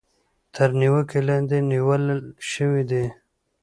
تر 0.53 0.69
نېوکې 0.79 1.19
لاندې 1.27 1.57
نيول 1.71 2.03
شوي 2.51 2.83
دي. 2.89 3.05